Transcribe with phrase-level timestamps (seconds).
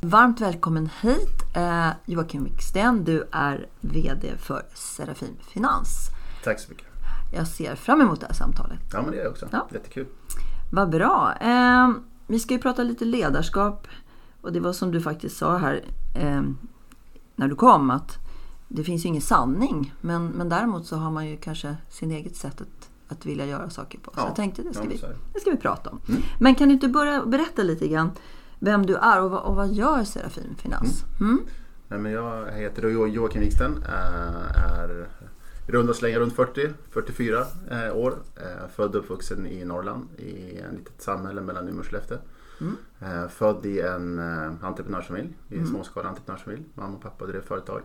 [0.00, 3.04] Varmt välkommen hit eh, Joakim Wiksten.
[3.04, 6.08] Du är VD för Serafin Finans.
[6.44, 6.86] Tack så mycket.
[7.32, 8.78] Jag ser fram emot det här samtalet.
[8.92, 9.48] Ja, men det gör jag också.
[9.52, 9.68] Ja.
[9.72, 10.06] Jättekul.
[10.72, 11.34] Vad bra.
[11.40, 11.90] Eh,
[12.26, 13.86] vi ska ju prata lite ledarskap.
[14.40, 15.84] Och det var som du faktiskt sa här
[16.14, 16.42] eh,
[17.36, 18.18] när du kom att
[18.68, 19.94] det finns ju ingen sanning.
[20.00, 23.70] Men, men däremot så har man ju kanske sin eget sätt att, att vilja göra
[23.70, 24.10] saker på.
[24.14, 25.00] Så jag tänkte det ska, ja, vi,
[25.32, 26.00] det ska vi prata om.
[26.08, 26.22] Mm.
[26.38, 28.10] Men kan du inte börja berätta lite grann
[28.58, 31.04] vem du är och vad, och vad gör Serafin Finans?
[31.20, 31.32] Mm.
[31.32, 31.46] Mm?
[31.88, 33.82] Nej, men jag heter Joakim Wiksten.
[33.88, 35.08] Eh, är
[35.66, 38.14] runda slänga runt 40, 44 eh, år.
[38.36, 42.18] Eh, född och uppvuxen i Norrland i ett litet samhälle mellan Umeå och Skellefteå.
[42.60, 43.28] Mm.
[43.28, 44.18] Född i en
[44.62, 45.70] entreprenörsfamilj, i en mm.
[45.70, 46.64] småskalig entreprenörsfamilj.
[46.74, 47.82] Mamma och pappa drev företag.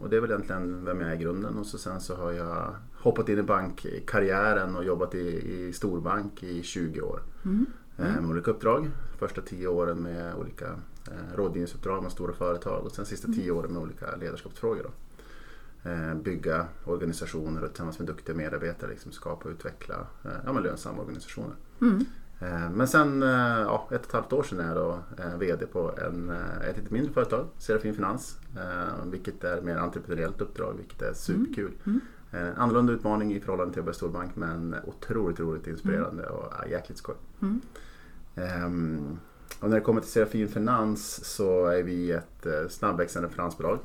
[0.00, 2.32] Och det är väl egentligen vem jag är i grunden och så sen så har
[2.32, 7.22] jag hoppat in i bankkarriären och jobbat i, i storbank i 20 år.
[7.44, 7.66] Mm.
[8.00, 8.22] Mm.
[8.22, 8.90] Med olika uppdrag.
[9.18, 10.66] Första tio åren med olika
[11.06, 13.38] eh, rådgivningsuppdrag med stora företag och sen sista mm.
[13.38, 14.82] tio åren med olika ledarskapsfrågor.
[14.82, 14.90] Då.
[15.90, 20.62] Eh, bygga organisationer och tillsammans med duktiga medarbetare liksom skapa och utveckla eh, ja, men
[20.62, 21.54] lönsamma organisationer.
[21.80, 22.04] Mm.
[22.40, 23.28] Eh, men sen eh,
[23.60, 24.98] ja, ett och ett halvt år sedan är jag då
[25.38, 26.30] VD på en,
[26.70, 28.38] ett lite mindre företag, Serafin Finans.
[29.06, 31.72] Vilket är mer entreprenöriellt uppdrag, vilket är superkul.
[31.86, 32.00] Mm.
[32.32, 32.54] Mm.
[32.56, 36.34] Annorlunda utmaning i förhållande till att jobba i storbank men otroligt roligt inspirerande mm.
[36.34, 37.14] och jäkligt skoj.
[37.42, 37.60] Mm.
[38.64, 39.18] Um,
[39.60, 43.78] och när det kommer till Serafin Finans så är vi ett uh, snabbväxande finansbolag.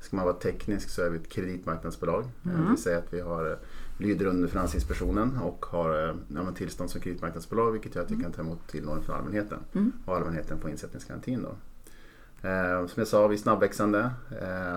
[0.00, 2.24] Ska man vara teknisk så är vi ett kreditmarknadsbolag.
[2.44, 2.70] Mm.
[2.70, 3.56] Det säga att vi har, uh,
[3.98, 8.42] lyder under Finansinspektionen och har ja, tillstånd som kreditmarknadsbolag vilket gör att vi kan ta
[8.42, 9.58] emot tilllån från allmänheten.
[9.72, 9.92] Mm.
[10.04, 11.42] Och allmänheten får insättningsgarantin.
[11.42, 11.56] Då.
[12.48, 14.10] Uh, som jag sa, vi är snabbväxande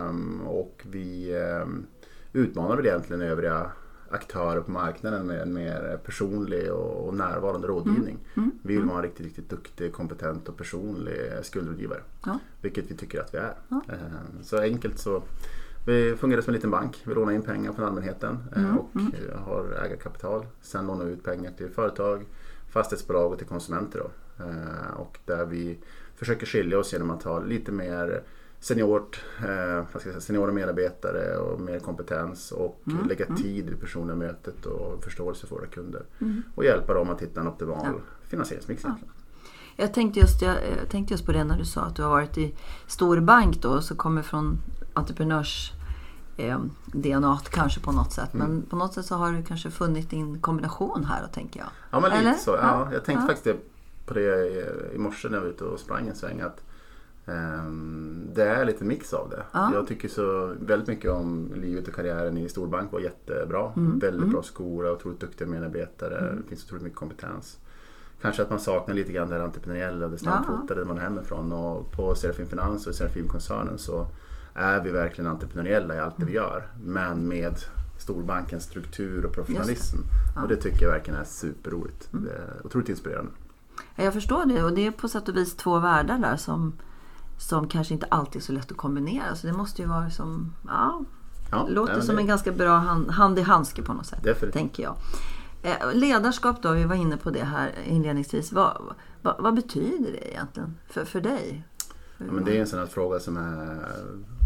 [0.09, 1.35] um, och vi
[2.33, 3.71] utmanar väl egentligen övriga
[4.09, 8.17] aktörer på marknaden med en mer personlig och närvarande rådgivning.
[8.33, 8.49] Mm.
[8.49, 8.51] Mm.
[8.61, 12.01] Vi vill vara en riktigt, riktigt duktig, kompetent och personlig skuldrådgivare.
[12.25, 12.39] Ja.
[12.61, 13.53] Vilket vi tycker att vi är.
[13.69, 13.81] Ja.
[13.89, 15.23] Eh, så enkelt så
[15.87, 17.01] vi fungerar som en liten bank.
[17.03, 18.77] Vi lånar in pengar från allmänheten eh, mm.
[18.77, 19.13] och mm.
[19.45, 20.45] har ägarkapital.
[20.61, 22.25] Sen lånar vi ut pengar till företag,
[22.69, 23.99] fastighetsbolag och till konsumenter.
[23.99, 24.43] Då.
[24.43, 25.77] Eh, och där vi
[26.15, 28.23] försöker skilja oss genom att ha lite mer
[28.59, 33.07] seniort, eh, vad ska jag säga, seniora medarbetare och mer kompetens och mm.
[33.07, 33.37] lägga mm.
[33.37, 36.05] tid i mötet och förståelse för våra kunder.
[36.21, 36.43] Mm.
[36.55, 37.93] Och hjälpa dem att hitta en optimal ja.
[38.27, 38.83] finansieringsmix.
[38.83, 38.95] Ja.
[39.75, 42.09] Jag tänkte, just, jag, jag tänkte just på det när du sa att du har
[42.09, 42.55] varit i
[42.87, 44.57] stor bank då, så kommer från
[44.93, 45.71] entreprenörs
[46.37, 48.33] eh, DNA kanske på något sätt.
[48.33, 48.47] Mm.
[48.47, 51.69] Men på något sätt så har du kanske funnit din kombination här då, tänker jag.
[51.91, 52.51] Ja, men lite så.
[52.51, 53.57] Ja, jag tänkte faktiskt
[54.05, 56.41] på det i morse när jag var ute och sprang en sväng.
[56.41, 56.63] Att
[58.33, 59.43] det är lite mix av det.
[59.51, 59.73] Ja.
[59.73, 63.71] Jag tycker så väldigt mycket om livet och karriären i storbank var jättebra.
[63.77, 63.99] Mm.
[63.99, 64.31] Väldigt mm.
[64.31, 66.17] bra skola, otroligt duktiga medarbetare.
[66.17, 66.41] Mm.
[66.41, 67.57] Det finns otroligt mycket kompetens.
[68.21, 71.51] Kanske att man saknar lite grann det entreprenöriella och det snabbfotade man är hemifrån.
[71.51, 74.07] Och på Serafin Finans och Serafin-koncernen så
[74.53, 76.43] är vi verkligen entreprenöriella i allt det vi mm.
[76.43, 76.67] gör.
[76.83, 77.55] Men med
[77.99, 79.97] storbankens struktur och professionalism.
[80.35, 80.41] Ja.
[80.41, 82.13] Och det tycker jag verkligen är superroligt.
[82.13, 82.25] Mm.
[82.25, 83.31] Det är otroligt inspirerande.
[83.95, 86.73] Jag förstår det och det är på sätt och vis två världar där som
[87.37, 89.35] som kanske inte alltid är så lätt att kombinera.
[89.35, 91.03] Så det måste ju vara som, ja,
[91.51, 92.21] ja låter nej, som det...
[92.21, 94.23] en ganska bra hand, hand i handske på något sätt.
[94.23, 94.53] Definitivt.
[94.53, 94.95] Tänker jag.
[95.61, 98.51] Eh, ledarskap då, vi var inne på det här inledningsvis.
[98.51, 98.77] Vad,
[99.21, 101.63] vad, vad betyder det egentligen för, för dig?
[102.17, 103.79] Ja, men det är en sån här fråga som är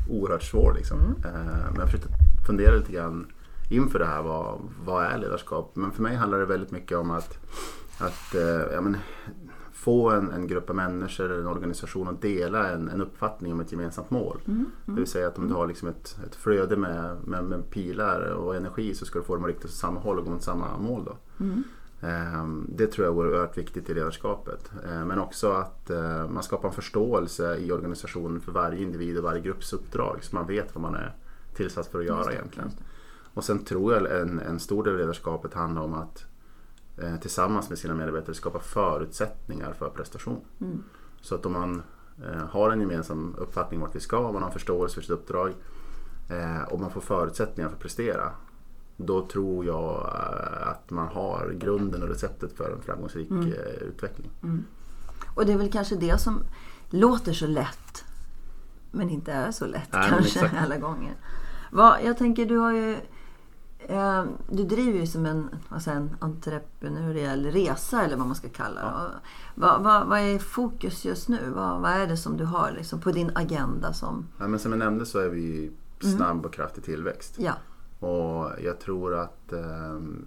[0.09, 0.73] oerhört svår.
[0.73, 0.99] Liksom.
[0.99, 1.35] Mm.
[1.35, 2.09] Eh, men jag försökte
[2.47, 3.27] fundera lite grann
[3.69, 4.21] inför det här.
[4.21, 5.71] Vad, vad är ledarskap?
[5.75, 7.37] Men för mig handlar det väldigt mycket om att,
[7.99, 8.97] att eh, ja, men,
[9.81, 13.59] få en, en grupp av människor eller en organisation att dela en, en uppfattning om
[13.59, 14.37] ett gemensamt mål.
[14.45, 14.71] Mm, mm.
[14.85, 18.21] Det vill säga att om du har liksom ett, ett flöde med, med, med, pilar
[18.21, 20.43] och energi så ska du få dem att rikta åt samma håll och gå mot
[20.43, 21.05] samma mål.
[21.05, 21.43] Då.
[21.43, 21.63] Mm.
[22.01, 24.71] Ehm, det tror jag är oerhört viktigt i ledarskapet.
[24.89, 29.23] Ehm, men också att eh, man skapar en förståelse i organisationen för varje individ och
[29.23, 31.15] varje grupps uppdrag så man vet vad man är
[31.55, 32.71] tillsatt för att göra egentligen.
[33.33, 36.25] Och sen tror jag en, en stor del av ledarskapet handlar om att eh,
[37.21, 40.41] tillsammans med sina medarbetare skapa förutsättningar för prestation.
[40.61, 40.83] Mm.
[41.21, 41.83] Så att om man
[42.25, 45.53] eh, har en gemensam uppfattning vart vi ska, man har förståelse för sitt uppdrag
[46.29, 48.31] eh, och man får förutsättningar för att prestera.
[48.97, 53.47] Då tror jag eh, att man har grunden och receptet för en framgångsrik Mm.
[53.47, 54.31] eh, utveckling.
[55.35, 56.43] Och det är väl kanske det som
[56.89, 58.05] låter så lätt
[58.91, 61.13] men inte är så lätt Nej, kanske alla gånger.
[61.71, 62.97] Vad, jag tänker du har ju
[63.87, 65.49] eh, du driver ju som en,
[65.81, 68.87] säger, en entreprenöriell resa eller vad man ska kalla det.
[68.87, 69.05] Ja.
[69.05, 69.11] Och
[69.55, 71.39] Vad, vad, vad är fokus just nu?
[71.55, 74.27] Vad, vad är det som du har liksom, på din agenda som...
[74.37, 77.35] Ja, men som jag nämnde så är vi snabb och kraftig tillväxt.
[77.37, 77.53] Ja,
[78.07, 80.25] Och jag tror att ehm,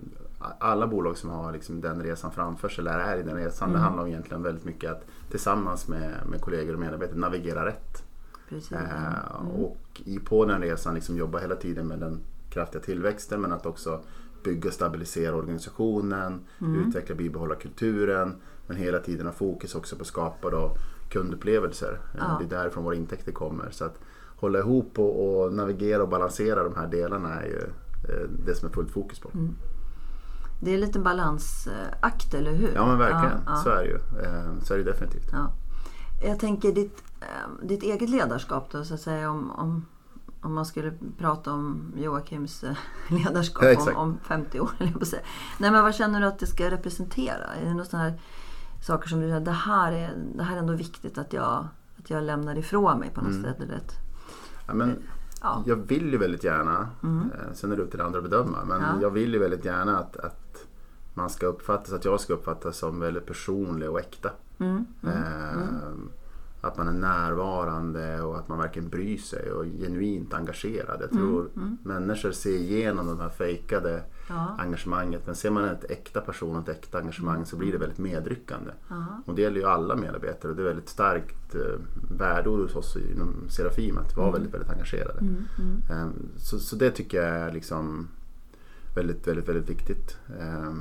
[0.58, 3.78] alla bolag som har liksom den resan framför sig eller är i den resan, det
[3.78, 8.02] handlar om egentligen väldigt mycket att tillsammans med, med kollegor och medarbetare navigera rätt.
[8.48, 8.72] precis.
[8.72, 12.20] Eh, Och i, på den resan liksom jobba hela tiden med den
[12.54, 14.00] kraftiga tillväxten men att också
[14.44, 18.34] bygga och stabilisera organisationen, utveckla och bibehålla kulturen
[18.66, 20.76] men hela tiden ha fokus också på att skapa då
[21.10, 22.00] kundupplevelser.
[22.14, 22.36] Eh, Ja.
[22.38, 23.70] Det är därifrån våra intäkter kommer.
[23.70, 23.98] Så att
[24.36, 27.60] hålla ihop och, och navigera och balansera de här delarna är ju
[28.14, 29.30] eh, det som är fullt fokus på.
[30.60, 32.72] Det är lite balansakt, eller hur?
[32.74, 33.56] Ja men verkligen, Ja, ja.
[33.56, 33.98] så är det ju.
[34.24, 35.28] Eh, Så är det definitivt.
[35.32, 35.52] Ja.
[36.24, 39.30] Jag tänker ditt, eh, ditt eget ledarskap då, så att säga.
[39.30, 39.86] Om, om,
[40.44, 42.76] om man skulle prata om Joakims eh,
[43.08, 44.70] ledarskap Ja, om, om 50 år.
[45.58, 47.44] Nej, men vad känner du att det ska representera?
[47.60, 48.20] Är det några sådana här
[48.82, 51.66] saker som du säger, det här är, det här är ändå viktigt att jag,
[51.98, 53.42] att jag lämnar ifrån mig på något Mm.
[53.44, 53.60] sätt?
[53.60, 53.92] Eller ett,
[54.66, 55.02] Ja, men
[55.42, 55.62] ja.
[55.66, 58.76] Jag vill ju väldigt gärna, eh, sen är det upp till andra att bedöma, men
[58.76, 58.90] Mm.
[58.94, 59.02] Ja.
[59.02, 60.66] jag vill ju väldigt gärna att, att
[61.14, 64.30] man ska uppfattas, att jag ska uppfattas som väldigt personlig och äkta.
[64.58, 65.10] Mm, Eh,
[66.64, 70.98] Att man är närvarande och att man verkligen bryr sig och är genuint engagerad.
[71.02, 71.48] Jag tror
[71.82, 74.56] människor ser igenom de här fejkade Mm, Ja.
[74.58, 75.26] engagemanget.
[75.26, 78.70] Men ser man ett äkta person och ett äkta engagemang så blir det väldigt medryckande.
[78.88, 79.04] Ja.
[79.26, 81.60] Och det gäller ju alla medarbetare och det är väldigt starkt eh,
[82.10, 85.18] värdeord hos oss inom Serafim att vara väldigt, väldigt engagerade.
[85.20, 85.82] Mm, mm.
[85.90, 88.08] Eh, Så, så det tycker jag är liksom
[88.96, 90.18] väldigt, väldigt, väldigt viktigt.
[90.40, 90.72] Eh,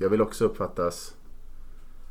[0.00, 1.14] Jag vill också uppfattas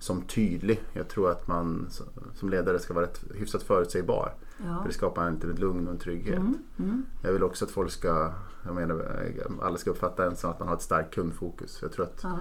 [0.03, 0.83] som tydlig.
[0.93, 1.87] Jag tror att man
[2.33, 4.33] som ledare ska vara rätt, hyfsat förutsägbar.
[4.57, 4.79] Ja.
[4.81, 6.37] För det skapar en liten lugn och en trygghet.
[6.39, 7.05] Mm, mm.
[7.21, 8.31] Jag vill också att folk ska,
[8.65, 9.25] jag menar,
[9.61, 11.79] alla ska uppfatta en som att man har ett starkt kundfokus.
[11.81, 12.39] Jag tror att Ja.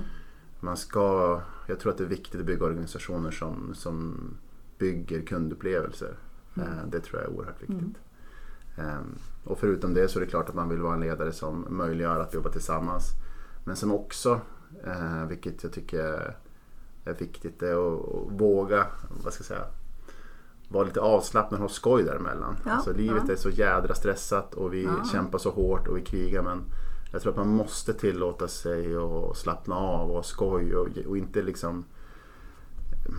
[0.61, 4.15] man ska, jag tror att det är viktigt att bygga organisationer som, som
[4.79, 6.15] bygger kundupplevelser.
[6.56, 6.69] Mm.
[6.69, 7.97] Eh, Det tror jag är oerhört viktigt.
[8.76, 11.67] Ehm, Och förutom det så är det klart att man vill vara en ledare som
[11.70, 13.05] möjliggör att jobba tillsammans.
[13.65, 14.41] Men som också,
[14.85, 16.37] eh, vilket jag tycker är
[17.05, 18.87] viktigt, det är att att våga,
[19.25, 19.65] vad ska jag säga,
[20.69, 22.57] vara lite avslappnad och ha skoj däremellan.
[22.65, 23.33] Ja, alltså, livet ja.
[23.33, 25.05] är så jädra stressat och vi Ja.
[25.13, 26.63] kämpar så hårt och vi krigar men
[27.13, 31.17] jag tror att man måste tillåta sig att slappna av och ha skoj och, och
[31.19, 31.85] inte liksom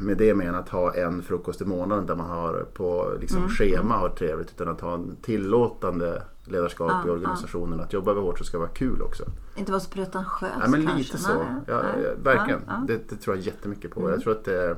[0.01, 3.50] med det menar att ha en frukost i månaden där man har på liksom Mm,
[3.50, 7.80] schema har trevligt utan att ha en tillåtande ledarskap Ja, i organisationen.
[7.80, 9.24] Att jobba vi hårt så ska vara kul också.
[9.56, 10.98] Inte vara så pretentiös Ja, men kanske?
[10.98, 11.34] lite så.
[11.34, 12.04] Nej, Ja, nej.
[12.04, 12.62] ja, verkligen.
[12.88, 14.00] Det, det tror jag jättemycket på.
[14.00, 14.12] Mm.
[14.12, 14.75] Jag tror att det är,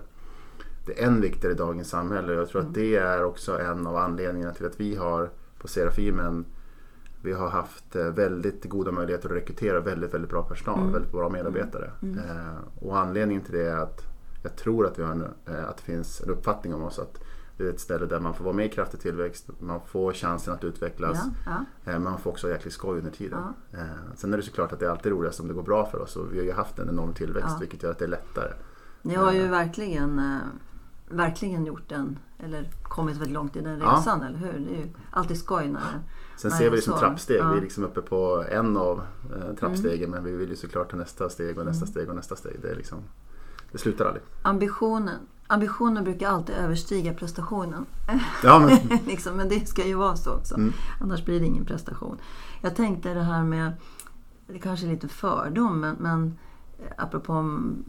[0.86, 2.34] det är än viktigare i dagens samhälle.
[2.34, 2.74] Jag tror att Mm.
[2.82, 6.46] det är också en av anledningarna till att vi har på Serafimen
[7.22, 10.92] vi har haft eh, väldigt goda möjligheter att rekrytera väldigt, väldigt bra personal, Mm.
[10.94, 11.92] väldigt bra medarbetare.
[12.02, 14.02] Eh, och anledningen till det är att
[14.46, 17.20] jag tror att, vi har en, eh, att det finns en uppfattning om oss att
[17.58, 20.54] det är ett ställe där man får vara med i kraftig tillväxt, man får chansen
[20.54, 21.52] att utvecklas, Ja,
[21.86, 21.92] ja.
[21.92, 23.40] Eh, Man får också ha jäkligt skoj under tiden.
[23.74, 23.80] Eh,
[24.16, 26.16] Sen är det såklart att det är alltid roligast om det går bra för oss
[26.16, 27.58] och vi har ju haft en enorm tillväxt Ja.
[27.60, 28.52] vilket gör att det är lättare.
[29.02, 30.40] Ni har ju verkligen,
[31.10, 33.96] verkligen gjort den, eller kommit väldigt långt i den Ja.
[34.00, 34.54] resan, eller hur?
[34.54, 35.82] Det är ju alltid skoj när
[36.38, 37.00] Sen ser vi det som så.
[37.00, 37.40] trappsteg.
[37.40, 37.52] Ja.
[37.52, 39.02] Vi är liksom uppe på en av
[39.60, 42.60] trappstegen men vi vill ju såklart ta nästa steg och nästa steg och nästa steg.
[42.62, 42.98] Det, är liksom,
[43.76, 44.24] det slutar aldrig.
[44.42, 45.20] ambitionen.
[45.48, 47.86] Ambitionen brukar alltid överstiga prestationen.
[48.44, 50.56] Ja, men, liksom, men det ska ju vara så också.
[50.56, 50.74] Mm.
[51.02, 52.18] Annars blir det ingen prestation.
[52.62, 53.74] Jag tänkte det här med,
[54.48, 56.38] det kanske är lite fördom, men, men
[56.80, 57.84] eh, apropå om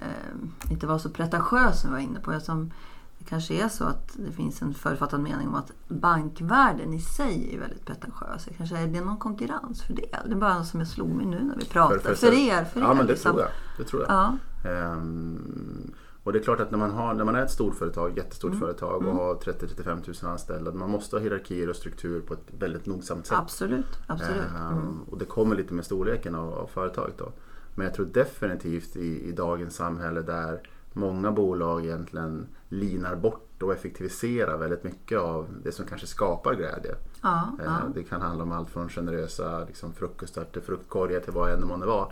[0.00, 2.40] eh, inte vara så pretentiös som vi var inne på.
[2.40, 2.72] Som,
[3.18, 7.54] det kanske är så att det finns en förutfattad mening om att bankvärlden i sig
[7.54, 8.48] är väldigt pretentiös.
[8.56, 10.18] Kanske är det någon konkurrens för det?
[10.26, 12.14] Det är bara något som jag slog mig nu när vi pratar.
[12.14, 12.94] För, er, för ja, er.
[12.94, 13.32] men det liksom.
[13.32, 13.50] tror jag.
[13.78, 14.10] Det tror jag.
[14.10, 15.92] Ja, Ehm,
[16.24, 18.48] och det är klart att när man, har, när man är ett stort företag, jättestort
[18.50, 18.60] Mm.
[18.60, 20.72] företag och har 30-35 000 anställda.
[20.72, 23.38] Man måste ha hierarkier och struktur på ett väldigt nogsamt sätt.
[23.38, 23.98] absolut.
[24.06, 24.42] absolut.
[24.56, 25.00] Ehm, Mm.
[25.10, 27.32] Och det kommer lite med storleken av, av företaget då.
[27.74, 30.60] Men jag tror definitivt i, i dagens samhälle där
[30.92, 36.94] många bolag egentligen linar bort och effektiviserar väldigt mycket av det som kanske skapar glädje.
[37.22, 37.78] Ja, Eh, ja.
[37.94, 41.66] Det kan handla om allt från generösa liksom, frukostar till fruktkorgar till vad än det
[41.66, 42.08] månde vara.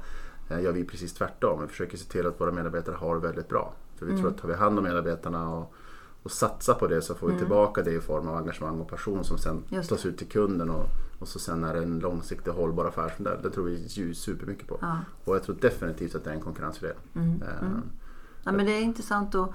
[0.50, 1.60] Eh, Gör vi precis tvärtom.
[1.62, 3.72] Vi försöker se till att våra medarbetare har det väldigt bra.
[3.96, 4.22] För vi Mm.
[4.22, 5.72] tror att tar vi hand om medarbetarna och,
[6.22, 9.24] och satsar på det så får vi tillbaka det i form av engagemang och passion
[9.24, 9.82] som sen Mm.
[9.84, 10.84] Tas ut till kunden och,
[11.18, 13.38] och så sen är det en långsiktig hållbar affärsmodell.
[13.42, 14.78] Det tror vi supermycket på.
[14.80, 14.96] Ja.
[15.24, 16.96] Och jag tror definitivt att det är en konkurrensfördel.
[17.14, 17.42] Mm,
[18.42, 18.44] Mm.
[18.44, 19.50] Ja, men det är intressant att,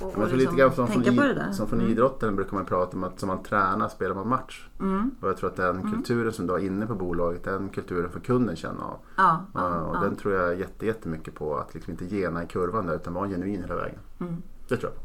[0.00, 1.52] jag tror liksom lite grann som från, tänka på det där.
[1.52, 1.92] som från Mm.
[1.92, 4.68] idrotten brukar man prata om att som man tränar spelar man match.
[4.80, 5.10] Mm.
[5.20, 8.20] Och jag tror att den kulturen som du har inne på bolaget, den kulturen får
[8.20, 8.98] kunden känna av.
[9.16, 10.00] Ja, ja, Uh, och ja.
[10.00, 13.28] den tror jag jätte, jättemycket på att liksom inte gena i kurvan där utan vara
[13.28, 13.98] genuin hela vägen.
[14.20, 14.42] Mm.
[14.68, 15.02] Det tror jag.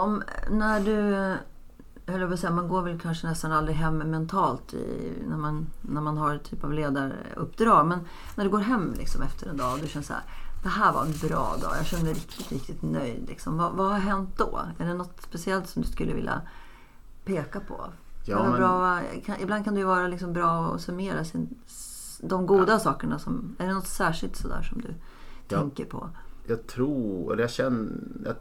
[0.00, 0.92] Om, när du,
[2.12, 5.36] höll jag på att säga, man går väl kanske nästan aldrig hem mentalt i, när,
[5.36, 7.86] man, när man har ett typ av ledaruppdrag.
[7.86, 7.98] Men
[8.34, 10.22] när du går hem liksom efter en dag och du känner så här,
[10.62, 11.76] det här var en bra dag.
[11.76, 13.28] Jag känner mig riktigt, riktigt nöjd.
[13.28, 13.56] Liksom.
[13.58, 14.60] Vad, vad har hänt då?
[14.78, 16.40] Är det något speciellt som du skulle vilja
[17.24, 17.84] peka på?
[18.24, 21.58] Ja, men- bra, kan, ibland kan det ju vara liksom bra att summera sin,
[22.20, 23.18] de goda sakerna.
[23.18, 24.94] Som, är det något särskilt sådär som du
[25.48, 25.58] Ja.
[25.58, 26.08] tänker på?
[26.46, 27.92] Jag tror, eller jag känner...
[28.24, 28.34] Jag,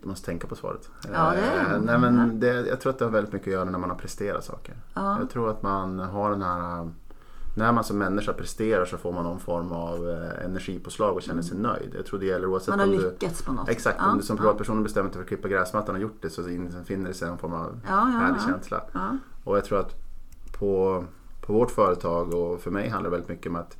[0.00, 0.90] jag måste tänka på svaret.
[1.12, 1.74] Ja, det är.
[1.74, 3.90] Eh, Nej, men det, jag tror att det har väldigt mycket att göra när man
[3.90, 4.76] har presterat saker.
[4.94, 5.18] Ja.
[5.20, 6.90] Jag tror att man har den här...
[7.54, 11.42] När man som människa presterar så får man någon form av eh, energipåslag och känner
[11.42, 11.94] sig nöjd.
[11.96, 13.10] Jag tror det gäller oavsett Man har om du...
[13.10, 14.06] lyckats på något Exakt, sätt.
[14.08, 16.48] om du som Ja, privatperson bestämmer dig för att klippa gräsmattan och gjort det så
[16.48, 18.46] infinner det sig en form av Ja, ja, härlig ja.
[18.52, 18.82] känsla.
[18.92, 19.16] Ja.
[19.44, 19.94] Och jag tror att
[20.58, 21.04] på,
[21.40, 23.76] på vårt företag och för mig handlar det väldigt mycket om att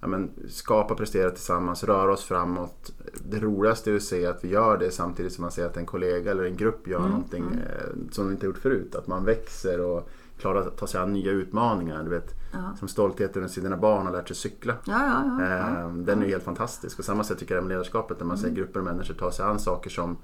[0.00, 2.92] ja, men, skapa, prestera tillsammans, röra oss framåt.
[3.30, 5.86] Det roligaste är att se att vi gör det samtidigt som man ser att en
[5.86, 8.94] kollega eller en grupp gör Mm, någonting eh, som vi inte gjort förut.
[8.94, 12.02] Att man växer och klarar att ta sig an nya utmaningar.
[12.02, 12.76] Du vet, Ja.
[12.78, 14.74] Som stoltheten se dina barn har lärt sig cykla.
[14.84, 15.46] Ja, ja.
[15.46, 16.96] Eh, Den är helt fantastisk.
[16.96, 18.50] På samma sätt tycker jag med ledarskapet när man Mm.
[18.50, 20.16] ser grupper av människor ta sig an saker som,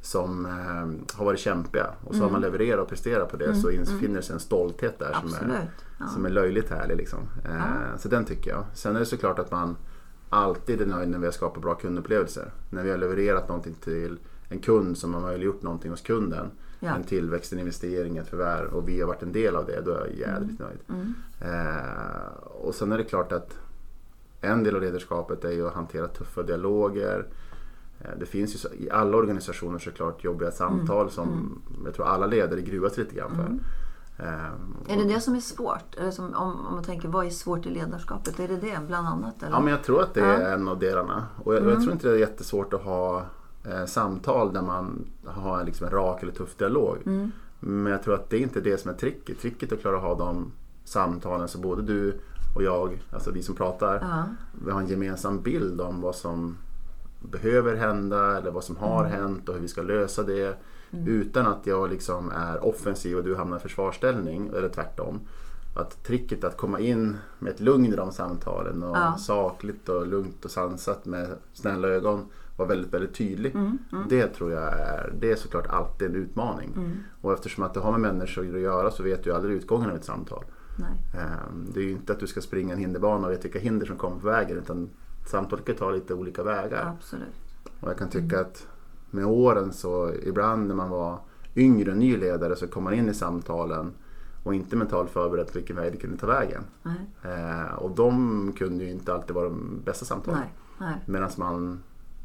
[0.00, 2.32] som eh, har varit kämpiga och så har Mm.
[2.32, 5.70] man levererat och presterat på det så infinner sig en stolthet där som är,
[6.14, 6.96] som är löjligt härlig.
[6.96, 7.18] Liksom.
[7.44, 8.64] Eh, Så den tycker jag.
[8.74, 9.76] Sen är det såklart att man
[10.30, 12.52] alltid är nöjd när vi har skapat bra kundupplevelser.
[12.70, 14.18] När vi har levererat någonting till
[14.48, 16.50] en kund som har möjliggjort någonting hos kunden.
[16.84, 16.94] Ja.
[16.94, 19.80] En tillväxt, en investering, ett förvärv och vi har varit en del av det.
[19.80, 20.78] Då är jag jädrigt nöjd.
[20.88, 21.14] Mm.
[21.40, 23.58] Eh, och sen är det klart att
[24.40, 27.26] en del av ledarskapet är ju att hantera tuffa dialoger.
[28.00, 32.60] Eh, det finns ju i alla organisationer såklart jobbiga samtal som jag tror alla ledare
[32.60, 33.58] gruvas lite grann för.
[34.24, 35.94] Eh, Är det det som är svårt?
[36.00, 38.40] Eller som, om, om man tänker, vad är svårt i ledarskapet?
[38.40, 39.42] Är det det bland annat?
[39.42, 39.52] Eller?
[39.52, 40.20] Ja, men jag tror att det.
[40.24, 40.40] Mm.
[40.40, 41.26] är en av delarna.
[41.44, 43.26] Och jag, jag tror inte det är jättesvårt att ha
[43.64, 46.96] eh, samtal där man har en, liksom en rak eller tuff dialog.
[47.06, 47.32] Mm.
[47.60, 49.40] Men jag tror att det är inte det som är tricket.
[49.40, 50.52] Tricket är att klara att ha de
[50.84, 52.20] samtalen så både du
[52.56, 54.24] och jag, alltså vi som pratar, Ja.
[54.64, 56.56] vi har en gemensam bild om vad som
[57.20, 59.12] behöver hända eller vad som har Mm.
[59.18, 60.56] hänt och hur vi ska lösa det.
[61.06, 65.20] Utan att jag liksom är offensiv och du hamnar i försvarsställning eller tvärtom.
[65.76, 69.16] Att tricket att komma in med ett lugn i de samtalen och Ja.
[69.18, 73.54] sakligt och lugnt och sansat med snälla ögon var väldigt, väldigt tydlig.
[73.54, 73.78] Mm,
[74.08, 76.70] Det tror jag är, det är såklart alltid en utmaning.
[77.20, 79.96] Och eftersom att du har med människor att göra så vet du aldrig utgången av
[79.96, 80.44] ett samtal.
[80.78, 81.22] Nej.
[81.22, 83.86] Ehm, Det är ju inte att du ska springa en hinderbana och veta vilka hinder
[83.86, 84.90] som kommer på vägen utan
[85.26, 86.94] samtalet kan ta lite olika vägar.
[86.96, 87.28] Absolut.
[87.80, 88.66] Och jag kan tycka att
[89.10, 91.18] med åren så ibland när man var
[91.56, 93.92] yngre och ny ledare så kom man in i samtalen
[94.42, 96.62] och inte mentalt förberedd på vilken väg det kunde ta vägen.
[97.22, 100.40] Eh, och de kunde ju inte alltid vara de bästa samtalen.
[101.06, 101.82] Medan man,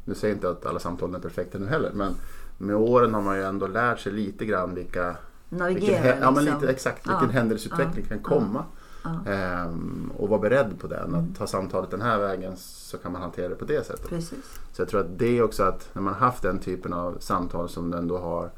[0.08, 2.14] nu säger jag inte att alla samtal är perfekta nu heller, men
[2.58, 5.16] med åren har man ju ändå lärt sig lite grann vilka
[5.48, 6.60] Navigera vilken, ja, men liksom.
[6.60, 7.12] lite, exakt, Ja.
[7.12, 8.64] vilken händelseutveckling kan komma.
[9.26, 11.04] Ehm, och vara beredd på den.
[11.04, 11.20] Mm.
[11.20, 14.08] Att ta samtalet den här vägen så kan man hantera det på det sättet.
[14.08, 14.60] Precis.
[14.72, 17.16] Så jag tror att det är också att när man har haft den typen av
[17.20, 18.50] samtal som den då har,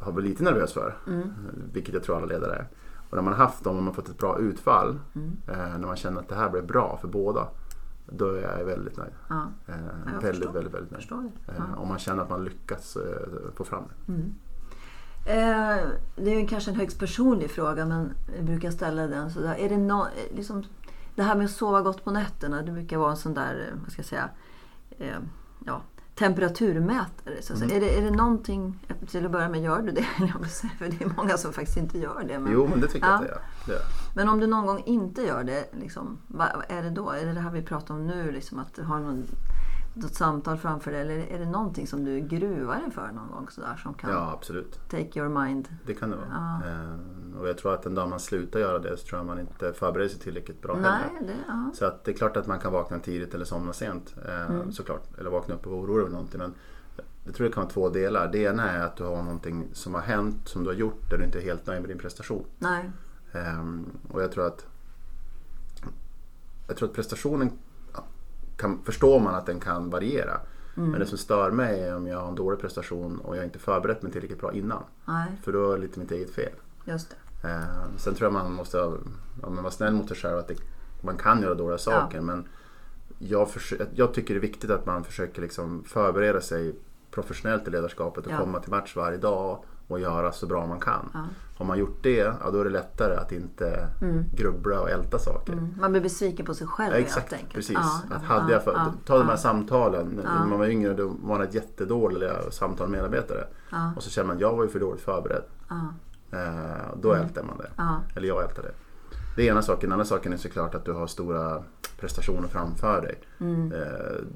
[0.00, 0.96] har varit lite nervös för.
[1.06, 1.30] Mm.
[1.72, 2.68] Vilket jag tror alla ledare är.
[3.10, 4.98] Och när man har haft dem och man fått ett bra utfall.
[5.14, 5.36] Mm.
[5.48, 7.46] Eh, när man känner att det här blev bra för båda.
[8.10, 9.12] Då är jag väldigt nöjd.
[9.28, 9.46] Ja.
[9.66, 9.74] Eh,
[10.14, 11.32] jag väldigt, väldigt, väldigt nöjd.
[11.48, 11.76] Eh, Ja.
[11.76, 14.12] Om man känner att man lyckas eh, få fram det.
[15.26, 19.54] Eh, det är ju kanske en högst personlig fråga men jag brukar ställa den sådär.
[19.54, 20.64] Är det, no, liksom,
[21.14, 23.92] det här med att sova gott på nätterna det brukar vara en sån där, vad
[23.92, 24.28] ska jag säga,
[24.90, 25.18] eh,
[25.66, 25.82] ja,
[26.18, 27.42] temperaturmätare.
[27.42, 27.76] Så, Mm.
[27.76, 30.02] är, det, är det någonting, till att börja med gör du det?
[30.78, 32.38] För det är många som faktiskt inte gör det.
[32.38, 33.24] Men, Jo, men det tycker Ja.
[33.28, 33.80] jag att det är.
[34.14, 37.10] men om du någon gång inte gör det, liksom, vad, vad är det då?
[37.10, 38.32] Är det det här vi pratar om nu?
[38.32, 39.24] Liksom, att du har någon,
[39.94, 41.00] något samtal framför dig?
[41.00, 43.46] Eller är det någonting som du gruvar dig för någon gång?
[43.50, 44.88] Sådär, som kan Ja, absolut.
[44.90, 45.68] take your mind?
[45.86, 46.26] Det kan det vara.
[46.64, 46.68] Ja.
[46.70, 46.94] Eh,
[47.34, 49.72] och jag tror att den dag man slutar göra det så tror jag man inte
[49.72, 51.26] förbereder sig tillräckligt bra Nej, heller.
[51.26, 51.70] det, ja.
[51.74, 54.72] Så att det är klart att man kan vakna tidigt eller somna sent eh, Mm.
[54.72, 55.18] såklart.
[55.18, 56.38] Eller vakna upp och vara orolig över någonting.
[56.38, 56.54] Men
[57.24, 58.28] jag tror det kan vara två delar.
[58.32, 61.18] Det ena är att du har någonting som har hänt, som du har gjort, där
[61.18, 62.44] du inte är helt nöjd med din prestation.
[62.58, 62.90] Nej.
[63.32, 64.66] Ehm, och jag tror att
[66.68, 67.50] jag tror att prestationen
[68.56, 70.40] kan, förstår man att den kan variera.
[70.76, 70.90] Mm.
[70.90, 73.58] Men det som stör mig är om jag har en dålig prestation och jag inte
[73.58, 74.82] förberett mig tillräckligt bra innan.
[75.04, 76.52] Nej, För då är det lite mitt eget fel.
[76.88, 77.10] Just
[77.42, 77.48] det.
[77.48, 78.92] Ehm, sen tror jag man måste ja,
[79.42, 80.38] vara snäll mot sig själv.
[80.38, 80.56] Att det,
[81.02, 82.20] man kan göra dåliga saker.
[82.20, 82.48] Men
[83.18, 83.48] jag,
[83.94, 86.74] jag tycker det är viktigt att man försöker liksom förbereda sig
[87.10, 88.38] professionellt i ledarskapet och Ja.
[88.38, 91.10] komma till match varje dag och göra så bra man kan.
[91.14, 91.20] Ja.
[91.58, 93.88] Har man gjort det, ja, då är det lättare att inte
[94.36, 95.52] grubbla och älta saker.
[95.52, 95.74] Mm.
[95.80, 97.74] Man blir besviken på sig själv Ja, exakt, helt precis.
[97.74, 100.34] Ja, att ja, hade jag för, ja, ta de här ja, samtalen, Ja.
[100.38, 103.46] när man var yngre då var det ett jättedåliga samtal med medarbetare.
[103.70, 103.92] Ja.
[103.96, 105.42] Och så känner man jag var ju för dåligt förberedd.
[106.30, 107.70] Ja, Eh, då ältar man det.
[107.76, 108.00] ja.
[108.16, 108.72] Eller jag ältar det.
[109.36, 109.80] Det är ena saken.
[109.90, 111.62] Den andra saken är såklart att du har stora
[112.00, 113.20] prestationer framför dig.
[113.40, 113.72] Mm.
[113.72, 113.78] Eh,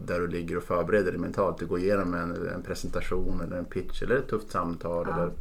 [0.07, 1.59] där du ligger och förbereder dig mentalt.
[1.59, 5.15] Du går igenom en, en presentation eller en pitch eller ett tufft samtal Ja.
[5.15, 5.33] eller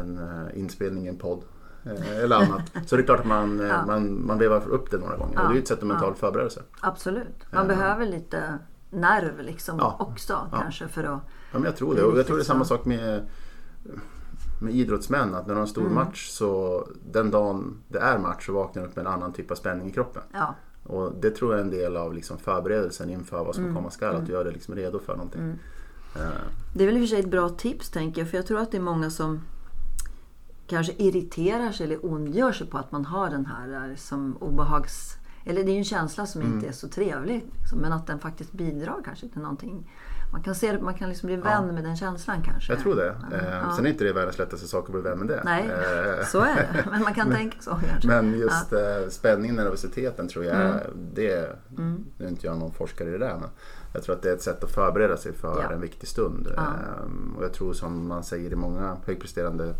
[0.00, 1.42] en eh, inspelning i en podd.
[1.84, 2.62] eh, eller annat.
[2.86, 3.86] Så det är klart att man, eh, Ja.
[3.86, 5.34] man, man vevar upp det några gånger.
[5.34, 5.42] Ja.
[5.42, 5.88] Och det är ju ett sätt att Ja.
[5.88, 6.62] mentalt förbereda sig.
[6.80, 7.46] Absolut.
[7.52, 7.74] Man Ja.
[7.74, 8.58] behöver lite
[8.90, 9.96] nerv liksom Ja.
[9.98, 10.58] också Ja.
[10.60, 11.20] kanske för att...
[11.52, 13.26] Ja, men jag tror Det Och jag tror det är riktigt samma sak med,
[14.60, 15.34] med idrottsmän.
[15.34, 15.94] Att när de har en stor Mm.
[15.94, 19.50] match så den dagen det är match så vaknar de upp med en annan typ
[19.50, 20.22] av spänning i kroppen.
[20.32, 23.76] Ja, Och det tror jag är en del av liksom förberedelsen inför vad som Mm.
[23.76, 24.16] komma skall.
[24.16, 25.40] Att du gör dig liksom redo för någonting.
[25.40, 25.56] Mm.
[26.16, 26.22] Eh,
[26.74, 28.30] Det är väl i och för sig ett bra tips tänker jag.
[28.30, 29.40] För jag tror att det är många som
[30.66, 35.16] kanske irriterar sig eller ondgör sig på att man har den här liksom, obehags...
[35.44, 36.54] Eller det är ju en känsla som Mm.
[36.54, 37.44] inte är så trevlig.
[37.60, 39.90] Liksom, men att den faktiskt bidrar kanske till någonting.
[40.32, 42.72] Man kan, se man kan liksom bli vän med den känslan kanske.
[42.72, 43.14] jag tror det.
[43.30, 43.72] Ja, Eh, ja.
[43.76, 45.40] Sen är inte det världens lättaste sak att bli vän med det.
[45.44, 46.84] Nej, Eh, så är det.
[46.90, 48.08] Men man kan tänka så kanske.
[48.08, 50.76] Men just eh, spänningen, nervositeten tror jag, Mm.
[51.14, 52.04] det, Mm.
[52.18, 53.48] nu är inte jag någon forskare i det där, men
[53.92, 55.72] jag tror att det är ett sätt att förbereda sig för Ja.
[55.72, 56.48] en viktig stund.
[56.56, 56.62] Ja.
[56.62, 59.74] Ehm, och jag tror som man säger i många högpresterande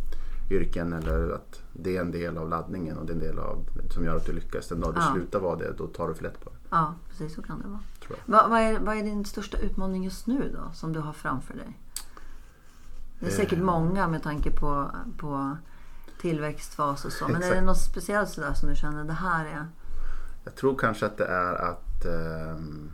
[0.50, 3.58] yrken eller att det är en del av laddningen och det är en del av
[3.94, 4.68] som gör att du lyckas.
[4.68, 5.12] Den dag du Ja.
[5.14, 6.56] slutar vara det, då tar du för lätt på det.
[6.70, 7.80] Ja, precis så kan det vara.
[8.10, 8.32] Tror jag.
[8.40, 11.54] Vad, vad, är, vad är din största utmaning just nu då, som du har framför
[11.54, 11.78] dig?
[13.18, 13.64] Det är säkert Eh.
[13.64, 15.56] många med tanke på, på
[16.20, 17.24] tillväxtfas och så.
[17.28, 17.66] Men är det Exakt.
[17.66, 19.66] något speciellt sådär som du känner, det här är...
[20.44, 22.90] Jag tror kanske att det är att ehm,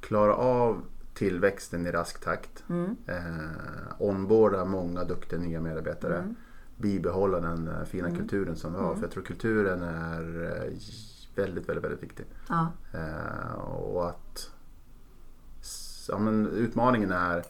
[0.00, 0.82] klara av
[1.14, 2.64] tillväxten i rask takt.
[2.68, 6.18] Mm, Eh, onboarda många duktiga nya medarbetare.
[6.18, 6.34] mm,
[6.76, 8.18] Bibehålla den eh, fina Mm.
[8.20, 8.86] kulturen som vi har.
[8.86, 8.96] Mm.
[8.96, 10.72] För jag tror kulturen är eh,
[11.38, 12.26] väldigt, väldigt, väldigt viktig.
[12.48, 14.50] ja, Eh, och att
[16.08, 17.44] ja, men utmaningen är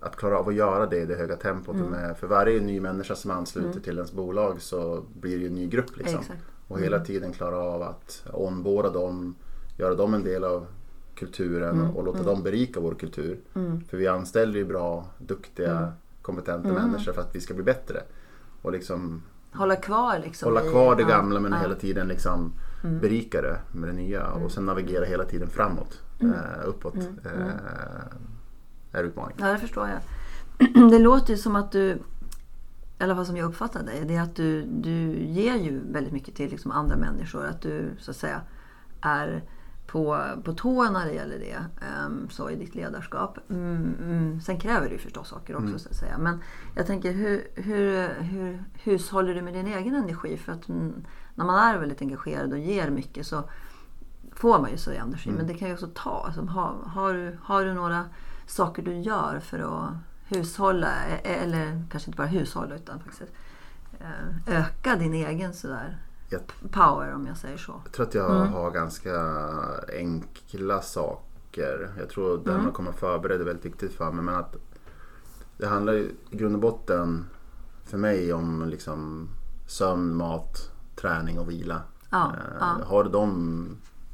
[0.00, 1.74] att klara av att göra det i det höga tempot.
[1.76, 1.88] Mm.
[1.90, 3.82] Med, för varje ny människa som ansluter Mm.
[3.82, 5.96] till ens bolag så blir det ju en ny grupp.
[5.96, 6.20] Liksom.
[6.20, 6.40] exakt.
[6.68, 9.34] Och hela tiden klara av att onboarda dem,
[9.78, 10.66] göra dem en del av
[11.14, 12.30] kulturen Mm, och låta mm.
[12.30, 13.40] dem berika vår kultur.
[13.54, 15.90] Mm, För vi anställer ju bra, duktiga, Mm.
[16.22, 16.82] kompetenta Mm.
[16.82, 18.02] människor för att vi ska bli bättre.
[18.62, 19.22] Och liksom
[19.54, 20.48] hålla kvar liksom.
[20.54, 22.52] hålla kvar det gamla men hela tiden liksom
[22.84, 23.00] Mm.
[23.00, 24.26] berika det med det nya.
[24.26, 24.42] Mm.
[24.42, 26.34] Och sen navigera hela tiden framåt, Mm.
[26.34, 26.94] eh, uppåt.
[26.94, 27.48] Mm, mm.
[27.48, 27.54] Eh,
[29.00, 29.46] är utmaningen.
[29.46, 29.98] Ja, det förstår jag.
[30.90, 31.88] Det låter ju som att du,
[32.98, 36.12] i alla fall som jag uppfattar dig, det är att du, du ger ju väldigt
[36.12, 37.46] mycket till liksom andra människor.
[37.46, 38.40] Att du så att säga
[39.00, 39.42] är
[39.86, 41.56] på, på tå när det gäller det.
[41.86, 43.38] ehm, så i ditt ledarskap.
[43.50, 44.40] Mm, mm.
[44.40, 45.78] Sen kräver ju förstås saker också Mm.
[45.78, 46.18] så att säga.
[46.18, 46.40] Men
[46.74, 50.36] jag tänker hur, hur, hur hushåller du med din egen energi?
[50.36, 50.68] För att
[51.34, 53.44] när man är väldigt engagerad och ger mycket så
[54.32, 55.28] får man ju så energi.
[55.30, 55.38] Mm.
[55.38, 56.22] Men det kan ju också ta.
[56.26, 58.04] Alltså, har, har, du, har du några
[58.46, 59.90] saker du gör för att
[60.36, 63.22] hushålla, e- eller kanske inte bara hushålla utan faktiskt
[64.00, 67.80] eh, öka din egen sådär Jag power om jag säger så.
[67.84, 68.52] Jag tror att jag Mm.
[68.52, 69.20] har ganska
[69.92, 71.92] enkla saker.
[71.98, 72.64] Jag tror att det här Mm.
[72.64, 74.24] med att komma förberedd är väldigt viktigt för mig.
[74.24, 74.56] Men att
[75.58, 77.24] det handlar i grund och botten
[77.84, 79.28] för mig om liksom
[79.66, 81.82] sömn, mat, träning och vila.
[82.10, 82.84] Ja, Eh, ja.
[82.86, 83.66] Har du de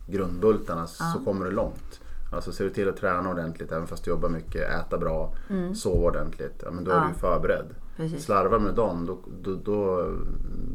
[0.08, 1.20] grundbultarna så Ja.
[1.24, 2.00] kommer du långt.
[2.30, 5.74] Alltså ser du till att träna ordentligt även fast du jobbar mycket, äta bra, Mm,
[5.74, 6.62] sova ordentligt.
[6.64, 7.06] Ja, men då är Ja.
[7.14, 7.66] du förberedd.
[7.96, 8.24] precis.
[8.24, 10.10] Slarva med dem, då, då, då,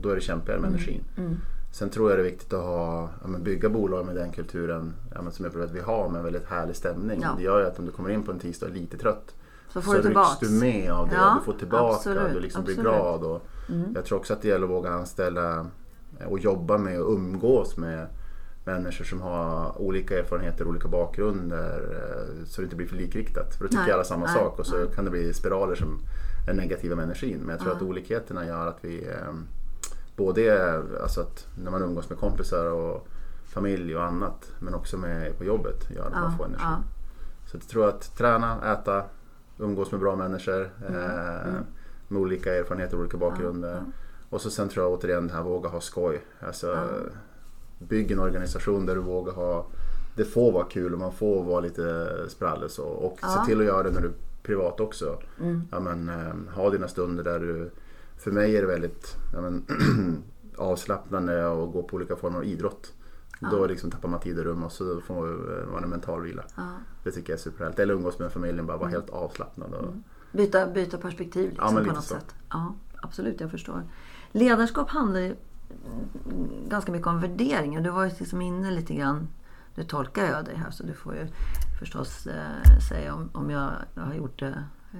[0.02, 1.04] då är det kämpigare med energin.
[1.18, 1.36] Mm,
[1.72, 5.32] Sen tror jag det är viktigt att ha, ja, bygga bolag med den kulturen ja,
[5.32, 7.20] som jag tror att vi har med en väldigt härlig stämning.
[7.22, 7.30] Ja.
[7.38, 9.36] Det gör ju att om du kommer in på en tisdag lite trött
[9.70, 10.42] så får så du tillbaks.
[10.42, 11.16] rycks du med av det.
[11.16, 13.24] Ja, du får tillbaka, absolut, du liksom blir glad.
[13.24, 15.68] Och Mm, jag tror också att det gäller att våga anställa
[16.28, 18.08] och jobba med och umgås med
[18.66, 23.56] människor som har olika erfarenheter, olika bakgrunder eh, så det inte blir för likriktat.
[23.56, 24.88] För då tycker Nej, alla samma nej, sak och så nej.
[24.96, 26.00] kan det bli spiraler som
[26.46, 27.40] den negativa energin.
[27.40, 27.76] Men jag tror Ja.
[27.78, 29.34] att olikheterna gör att vi eh,
[30.16, 30.74] både
[31.04, 33.08] alltså att när man umgås med kompisar och
[33.46, 36.64] familj och annat men också med på jobbet gör att Ja, man får energi.
[36.64, 36.78] ja.
[37.52, 39.04] Så jag tror att träna, äta,
[39.58, 41.64] umgås med bra människor eh, mm.
[42.08, 43.82] med olika erfarenheter och olika bakgrunder.
[44.30, 46.22] Och så sen tror jag återigen det här våga ha skoj.
[46.40, 46.90] Alltså.
[47.80, 49.66] Bygg en organisation där du vågar ha
[50.16, 52.84] det får vara kul och man får vara lite sprallig så.
[52.86, 53.28] Och Ja.
[53.28, 55.18] se till att göra det när du är privat också.
[55.42, 55.62] Mm.
[55.72, 57.72] Ja, men, eh, ha dina stunder där du...
[58.18, 59.66] För mig är det väldigt ja, men,
[60.58, 62.94] avslappnande att gå på olika former av idrott.
[63.40, 63.48] Ja.
[63.52, 65.26] Då liksom tappar man tid och rum och så får
[65.72, 66.44] man en mental vila.
[66.56, 66.64] Ja.
[67.04, 67.80] Det tycker jag är superhärligt.
[67.80, 69.74] Eller umgås med familjen, bara vara helt avslappnad.
[69.74, 70.04] Och, Mm.
[70.32, 72.14] Byta, byta perspektiv liksom, Ja, på något så.
[72.14, 72.36] sätt.
[72.50, 73.84] Ja, absolut, jag förstår.
[74.32, 75.38] Ledarskap handlar ju mm,
[76.68, 77.82] ganska mycket om värderingar.
[77.82, 79.28] Du var ju liksom inne lite grann,
[79.76, 81.28] nu tolkar jag dig här så du får ju
[81.80, 85.00] förstås eh, säga om, om jag, har gjort det, eh,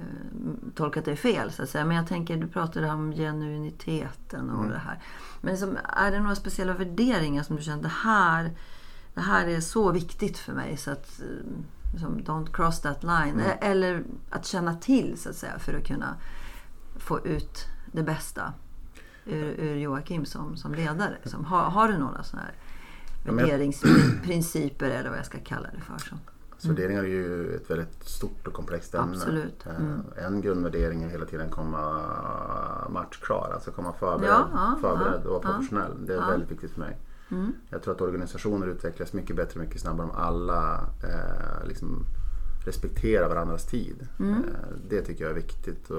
[0.74, 1.84] tolkat dig fel så att säga.
[1.84, 4.70] Men jag tänker, du pratade om genuiniteten och Mm.
[4.72, 5.02] det här.
[5.40, 8.50] Men liksom, är det några speciella värderingar som du kände, det här,
[9.14, 11.46] det här är så viktigt för mig så att eh,
[11.92, 13.34] liksom, don't cross that line.
[13.34, 13.40] Mm.
[13.46, 16.14] E- Eller att känna till så att säga för att kunna
[16.96, 18.52] få ut det bästa
[19.26, 21.16] ur, ur Joakim som, som ledare.
[21.22, 21.44] Liksom.
[21.44, 22.54] Har, har du några sådana här
[23.32, 25.98] värderingsprinciper eller vad jag ska kalla det för?
[25.98, 26.16] Så.
[26.58, 29.16] Så värderingar är ju ett väldigt stort och komplext ämne.
[29.16, 29.66] Absolut.
[29.66, 30.00] Eh, Mm.
[30.16, 32.02] En grundvärdering är hela tiden komma
[32.90, 36.06] matchklar, alltså komma förberedd, Ja, ja, förberedd ja, och professionell.
[36.06, 36.98] Det är väldigt viktigt för mig.
[37.30, 37.52] Mm.
[37.70, 42.06] Jag tror att organisationer utvecklas mycket bättre, mycket snabbare om alla eh, liksom
[42.64, 44.08] respekterar varandras tid.
[44.18, 44.32] Mm.
[44.32, 44.40] Eh,
[44.88, 45.90] det tycker jag är viktigt.
[45.90, 45.98] Och.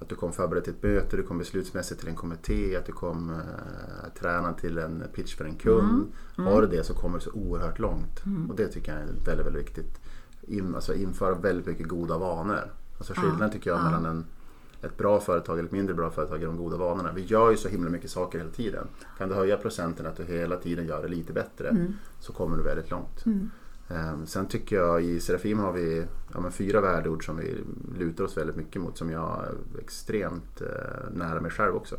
[0.00, 2.92] Att du kom förberedd till ett möte, du kom beslutsmässigt till en kommitté, att du
[2.92, 6.12] kom eh, tränad till en pitch för en kund.
[6.38, 6.52] Mm.
[6.52, 8.22] Har du det så kommer du så oerhört långt.
[8.48, 10.00] Och det tycker jag är väldigt, väldigt viktigt.
[10.42, 12.72] In, alltså införa väldigt mycket goda vanor.
[12.98, 13.84] Alltså skillnaden tycker jag ja.
[13.84, 14.24] mellan en,
[14.82, 17.12] ett bra företag eller ett mindre bra företag är de goda vanorna.
[17.12, 18.86] Vi gör ju så himla mycket saker hela tiden.
[19.18, 21.92] Kan du höja procenten att du hela tiden gör det lite bättre Mm.
[22.20, 23.24] så kommer du väldigt långt.
[23.90, 27.64] Ehm, Sen tycker jag i Serafim har vi ja, fyra värdeord som vi
[27.98, 31.96] lutar oss väldigt mycket mot som jag är extremt eh, nära mig själv också.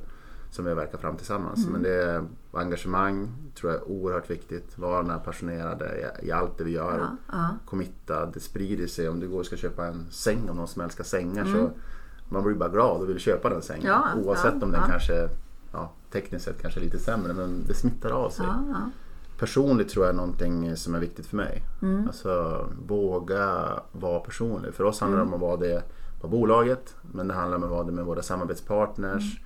[0.51, 1.67] Som vi verkar fram tillsammans.
[1.67, 4.77] Men det är engagemang, tror jag är oerhört viktigt.
[4.77, 6.97] Vara den passionerade i, i allt det vi gör.
[6.99, 7.49] Ja, ja.
[7.65, 9.09] Committad, det sprider sig.
[9.09, 11.69] Om du går och ska köpa en säng om någon som älskar sängar så
[12.29, 13.85] man blir bara glad och vill köpa den sängen.
[13.87, 15.29] Ja, Oavsett om den kanske
[16.11, 18.45] tekniskt sett kanske är lite sämre men det smittar av sig.
[19.41, 21.63] Personligt tror jag är någonting som är viktigt för mig.
[21.81, 22.07] Mm.
[22.07, 24.73] Alltså våga vara personlig.
[24.73, 25.83] För oss handlar det om att vara det
[26.21, 29.39] på bolaget men det handlar om att vara det med våra samarbetspartners.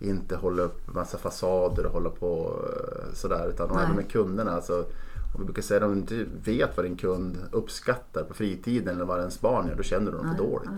[0.00, 0.16] Mm.
[0.16, 4.50] Inte hålla upp massa fasader och hålla på eh, sådär utan även med kunderna.
[4.50, 4.78] Alltså,
[5.34, 8.94] och vi brukar säga att om du inte vet vad din kund uppskattar på fritiden
[8.96, 10.70] eller vad ens barn gör, då känner du dem för dåligt.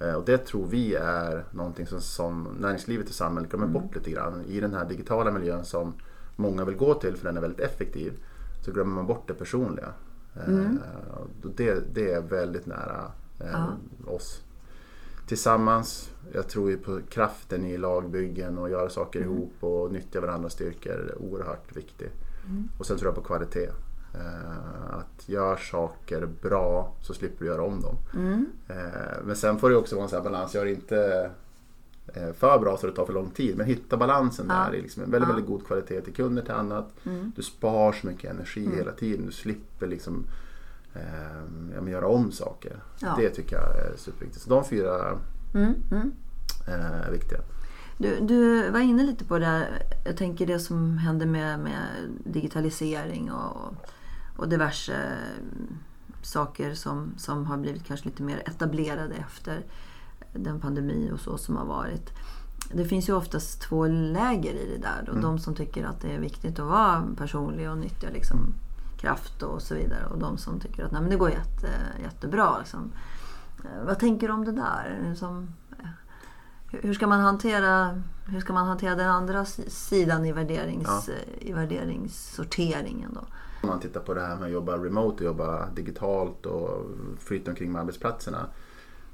[0.00, 3.82] Eh, Och det tror vi är någonting som, som näringslivet och samhället glömmer Mm.
[3.82, 4.44] bort lite grann.
[4.48, 5.92] I den här digitala miljön som
[6.38, 8.12] många vill gå till för den är väldigt effektiv
[8.64, 9.88] så glömmer man bort det personliga.
[10.36, 10.78] Eh, Mm.
[11.56, 13.66] Det, det är väldigt nära eh, Ja.
[14.12, 14.42] oss.
[15.26, 19.32] Tillsammans, jag tror ju på kraften i lagbyggen och göra saker Mm.
[19.32, 20.92] ihop och nyttja varandras styrkor.
[20.92, 22.12] Är oerhört viktigt.
[22.46, 22.68] Mm.
[22.78, 23.70] Och sen tror jag på kvalitet.
[24.14, 27.96] Eh, att gör saker bra så slipper du göra om dem.
[28.14, 28.46] Mm.
[29.24, 30.54] Men sen får det också vara en balans.
[30.54, 31.30] Gör det inte
[32.38, 33.56] för bra så det tar för lång tid.
[33.56, 34.54] Men hitta balansen Ja.
[34.54, 35.34] där i liksom en väldigt, Ja.
[35.34, 36.90] väldigt god kvalitet till kunder till annat.
[37.06, 37.32] Mm.
[37.36, 39.26] Du spar så mycket energi hela tiden.
[39.26, 40.24] Du slipper liksom
[40.94, 41.02] eh,
[41.84, 42.76] ja, göra om saker.
[43.00, 43.14] Ja.
[43.18, 44.44] Det tycker jag är superviktigt.
[44.44, 45.18] Så de fyra
[45.54, 45.74] Mm.
[45.90, 46.12] Mm.
[46.68, 47.38] eh, är viktiga.
[47.98, 51.82] Du, du var inne lite på det här, jag tänker det som händer med, med
[52.24, 53.74] digitalisering och,
[54.36, 55.76] och diverse mm,
[56.22, 59.64] saker som, som har blivit kanske lite mer etablerade efter
[60.44, 62.10] den pandemi och så som har varit.
[62.72, 65.02] Det finns ju oftast två läger i det där.
[65.06, 65.10] Då.
[65.12, 65.22] Mm.
[65.22, 68.38] De som tycker att det är viktigt att vara personlig och nyttja liksom,
[69.00, 70.06] kraft och så vidare.
[70.10, 71.68] Och de som tycker att Nej, men det går jätte,
[72.02, 72.58] jättebra.
[72.58, 72.92] Liksom.
[73.64, 75.14] Eh, Vad tänker du om det där?
[75.16, 75.48] Som,
[75.78, 75.88] eh,
[76.82, 81.52] hur- ska man hantera, hur ska man hantera den andra si- sidan i, värderings, i
[81.52, 83.10] värderingssorteringen?
[83.14, 83.20] Då?
[83.62, 86.86] Om man tittar på det här med att jobba remote och jobba digitalt och
[87.18, 88.46] flytta omkring med arbetsplatserna.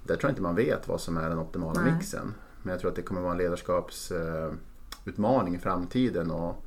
[0.05, 1.93] Där tror jag inte man vet vad som är den optimala Nej.
[1.93, 2.35] mixen.
[2.63, 6.65] Men jag tror att det kommer vara en ledarskapsutmaning i framtiden och,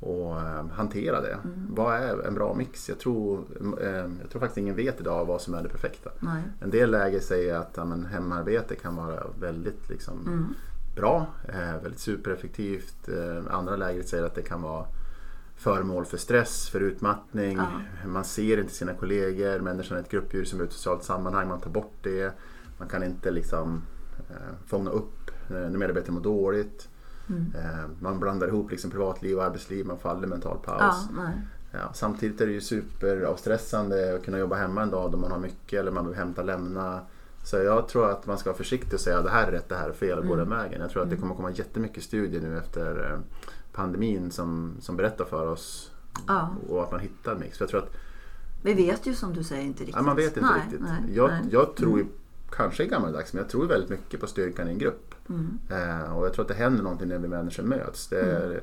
[0.00, 1.32] och eh, hantera det.
[1.44, 1.66] Mm.
[1.70, 2.88] Vad är en bra mix?
[2.88, 3.44] Jag tror,
[3.80, 3.88] eh,
[4.20, 6.10] jag tror faktiskt ingen vet idag vad som är det perfekta.
[6.20, 6.42] Nej.
[6.60, 10.54] En del läger säger att ja, men, hemarbete kan vara väldigt liksom, Mm.
[10.96, 13.08] bra, eh, väldigt supereffektivt.
[13.50, 14.86] Andra lägret säger att det kan vara
[15.56, 17.56] föremål för stress, för utmattning.
[17.56, 17.66] Ja.
[18.08, 21.48] Man ser inte sina kollegor, människan är ett gruppdjur som är i ett socialt sammanhang,
[21.48, 22.32] man tar bort det.
[22.80, 23.82] Man kan inte liksom
[24.30, 26.88] eh, fånga upp när medarbetare mår dåligt.
[27.28, 27.52] Mm.
[27.56, 31.08] Eh, man blandar ihop liksom privatliv och arbetsliv, man aldrig mental paus.
[31.16, 31.30] Ja.
[31.72, 35.38] Ja, samtidigt är det ju superavstressande att kunna jobba hemma en dag då man har
[35.38, 37.00] mycket eller man behöver hämta och lämna.
[37.44, 39.68] Så jag tror att man ska vara försiktig och säga att det här är rätt,
[39.68, 40.80] det här är fel och gå den vägen.
[40.80, 43.18] Jag tror att det kommer komma jättemycket studier nu efter eh,
[43.72, 45.90] pandemin som, som berättar för oss
[46.26, 46.50] Ja.
[46.68, 47.58] och att man hittar mix.
[47.58, 47.90] För jag tror att
[48.62, 49.96] Vi vet ju som du säger inte riktigt.
[49.96, 50.80] ja, man vet inte nej, riktigt.
[50.80, 51.42] Nej, jag, nej.
[51.50, 52.06] jag tror ju,
[52.50, 55.14] kanske gammaldags, men jag tror väldigt mycket på styrkan i en grupp.
[55.28, 55.58] Mm.
[55.70, 58.08] Eh, och jag tror att det händer någonting när vi människor möts.
[58.08, 58.60] Det är,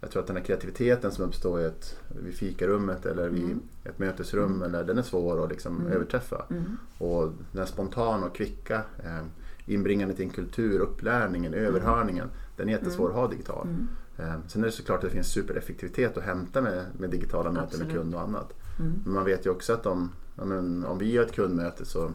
[0.00, 3.98] Jag tror att den här kreativiteten som uppstår i ett, vid fikarummet eller vid ett
[3.98, 6.44] mötesrum, eller, den är svår att liksom överträffa.
[6.50, 6.76] Mm.
[6.98, 9.24] Och den spontana och kvicka eh,
[9.66, 13.68] inbringandet i en kultur, upplärningen, överhörningen, den är jättesvår att ha digital.
[13.68, 13.88] Mm.
[14.16, 17.80] Eh, sen är det såklart att det finns supereffektivitet att hämta med, med digitala möten
[17.80, 18.52] med kund och annat.
[18.78, 18.92] Mm.
[19.04, 22.10] Men man vet ju också att om, ja, men, om vi gör ett kundmöte så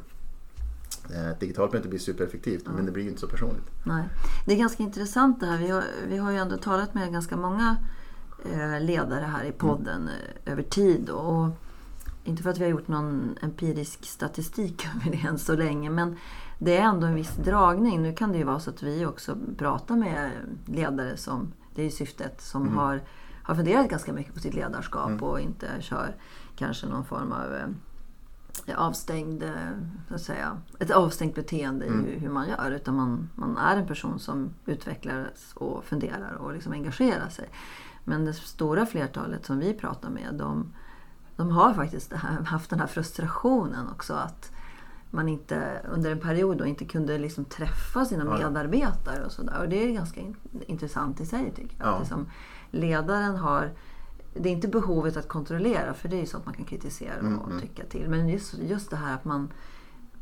[1.10, 3.66] eh, digitalt möte blir supereffektivt men det blir ju inte så personligt.
[3.84, 4.04] Nej.
[4.46, 5.58] Det är ganska intressant det här.
[5.58, 7.78] Vi har, vi har ju ändå talat med ganska många
[8.54, 11.10] eh, ledare här i podden eh, över tid.
[11.10, 11.50] Och
[12.24, 15.90] inte för att vi har gjort någon empirisk statistik över det än så länge.
[15.90, 16.16] Men
[16.60, 18.02] det är ändå en viss dragning.
[18.02, 20.32] Nu kan det ju vara så att vi också pratar med
[20.66, 23.02] ledare som, det är ju syftet, som har,
[23.44, 26.16] har funderat ganska mycket på sitt ledarskap och inte kör
[26.56, 27.76] kanske någon form av
[28.75, 29.49] avstängd, eh,
[30.08, 32.71] så att säga, ett avstängt beteende i hur- hur man gör.
[32.71, 37.49] Utan man, man är en person som utvecklas och funderar och liksom engagerar sig.
[38.03, 40.73] Men det stora flertalet som vi pratar med, de,
[41.36, 44.13] de har faktiskt här, haft den här frustrationen också.
[44.13, 44.51] att
[45.12, 48.38] man inte under en period då inte kunde liksom träffa sina ja.
[48.38, 49.60] medarbetare och sådär.
[49.62, 50.36] Och det är ganska in,
[50.67, 51.88] intressant i sig tycker jag.
[51.88, 51.93] Ja.
[51.93, 52.27] Att liksom,
[52.71, 53.71] ledaren har
[54.34, 57.39] det är inte behovet att kontrollera, för det är ju sånt man kan kritisera Mm,
[57.39, 57.62] och mm.
[57.62, 58.10] tycka till.
[58.10, 59.54] Men just, just det här att man,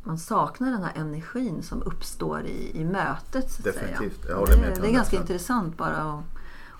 [0.02, 3.50] man saknar den här energin som uppstår i, i mötet.
[3.50, 4.30] Så att Definitivt, säga.
[4.32, 5.20] jag håller med det, det är ganska 100%.
[5.20, 6.24] intressant bara att,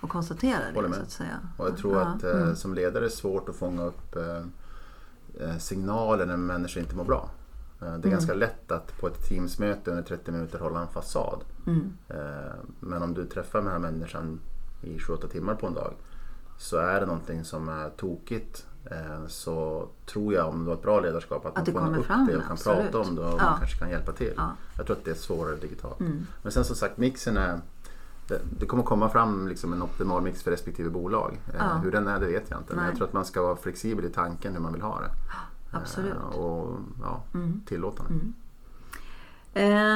[0.00, 0.74] att konstatera det.
[0.74, 0.98] Håller med.
[0.98, 1.38] Så att säga.
[1.56, 2.56] Och jag tror Ja, att eh, mm.
[2.56, 4.42] som ledare är det svårt att fånga upp eh,
[5.48, 7.30] eh, signaler när människor inte mår bra.
[7.80, 8.00] Mm.
[8.00, 11.44] det är ganska lätt att på ett teamsmöte under 30 minuter hålla en fasad.
[11.66, 11.92] Mm.
[12.80, 14.40] Men om du träffar den här människan
[14.82, 15.94] i 28 timmar på en dag
[16.58, 18.66] så är det någonting som är tokigt.
[18.90, 22.06] Eh, så tror jag om du har ett bra ledarskap att, Att man fångar upp
[22.06, 22.78] fram, det och kan absolut.
[22.92, 23.44] prata om det och Ja.
[23.50, 24.32] man kanske kan hjälpa till.
[24.36, 24.50] Ja.
[24.76, 26.00] Jag tror att det är svårare digitalt.
[26.00, 26.26] Mm.
[26.42, 27.60] Men sen som sagt mixen är
[28.28, 31.40] det, det kommer komma fram liksom en optimal mix för respektive bolag.
[31.48, 31.74] Eh, Ja.
[31.78, 32.74] Hur den är det vet jag inte.
[32.74, 32.90] Men Nej.
[32.90, 35.10] jag tror att man ska vara flexibel i tanken hur man vill ha det.
[35.76, 36.12] Absolut.
[36.14, 37.60] Eh, Och ja, Mm.
[37.66, 38.12] tillåtande.
[38.12, 38.34] Mm.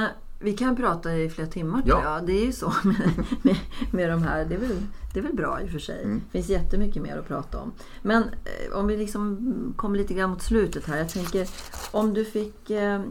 [0.02, 0.08] Eh,
[0.42, 2.02] vi kan prata i flera timmar Ja.
[2.04, 2.26] jag.
[2.26, 3.56] Det är ju så med, med,
[3.90, 4.44] med de här.
[4.44, 6.04] Det är, väl, det är väl bra i och för sig.
[6.04, 6.22] Mm.
[6.26, 7.72] Det finns jättemycket mer att prata om.
[8.02, 9.38] Men eh, om vi liksom
[9.76, 10.98] kommer lite grann mot slutet här.
[10.98, 11.48] Jag tänker
[11.90, 13.02] om du fick, eh,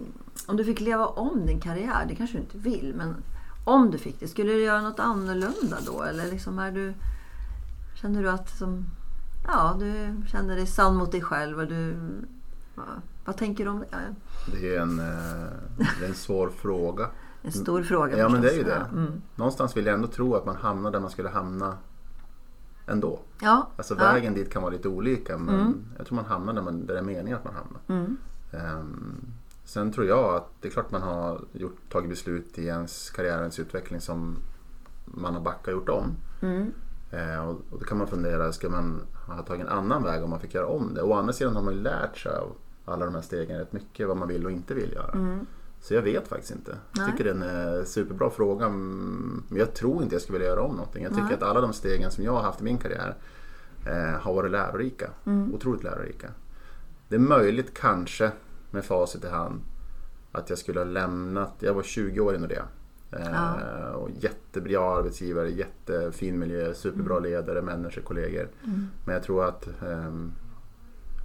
[0.45, 2.05] om du fick leva om din karriär.
[2.07, 2.93] Det kanske du inte vill.
[2.97, 3.15] Men
[3.65, 4.27] om du fick det.
[4.27, 6.03] Skulle du göra något annorlunda då?
[6.03, 6.93] Eller liksom är du,
[8.01, 8.85] känner du att som,
[9.47, 11.59] ja, du känner dig sann mot dig själv?
[11.59, 11.95] Och du,
[12.75, 12.87] vad,
[13.25, 14.15] vad tänker du om det?
[14.51, 17.09] Det är en, eh, det är en svår fråga.
[17.41, 18.87] En stor fråga Ja men det är ju det.
[18.91, 19.21] Ja, mm.
[19.35, 21.77] Någonstans vill jag ändå tro att man hamnar där man skulle hamna
[22.87, 23.19] ändå.
[23.41, 23.67] ja.
[23.75, 24.03] Alltså ja.
[24.13, 25.83] vägen dit kan vara lite olika men Mm.
[25.97, 27.81] jag tror man hamnar där, man, där det är meningen att man hamnar.
[27.87, 28.17] Mm.
[28.51, 29.25] Ehm,
[29.65, 33.59] sen tror jag att det är klart man har gjort, tagit beslut i ens karriärens
[33.59, 34.37] utveckling som
[35.05, 36.15] man har backat och gjort om.
[36.41, 36.71] Mm.
[37.11, 40.29] Eh, och, och då kan man fundera, ska man ha tagit en annan väg om
[40.29, 41.01] man fick göra om det?
[41.01, 44.07] Å andra sidan har man ju lärt sig av alla de här stegen rätt mycket
[44.07, 45.11] vad man vill och inte vill göra.
[45.11, 45.45] Mm.
[45.81, 46.77] Så jag vet faktiskt inte.
[46.91, 47.11] Jag Nej.
[47.11, 50.53] tycker det är en eh, superbra fråga mm, men jag tror inte jag skulle vilja
[50.53, 51.03] göra om någonting.
[51.03, 51.33] Jag tycker Nej.
[51.33, 53.15] att alla de stegen som jag har haft i min karriär
[53.87, 55.09] eh, har varit lärorika.
[55.25, 55.53] Mm.
[55.53, 56.27] Otroligt lärorika.
[57.07, 58.31] Det är möjligt kanske
[58.71, 59.61] med facit i hand
[60.31, 62.63] att jag skulle ha lämnat, jag var 20 år i Nordea.
[63.11, 63.89] Eh, Ja.
[63.93, 68.49] och jättebra arbetsgivare, jättefin miljö, superbra ledare, människor, kollegor.
[68.63, 68.87] Mm.
[69.05, 70.33] Men jag tror att ehm,